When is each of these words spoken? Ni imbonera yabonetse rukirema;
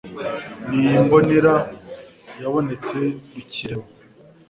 Ni 0.77 0.87
imbonera 0.99 1.53
yabonetse 2.41 2.99
rukirema; 3.33 3.87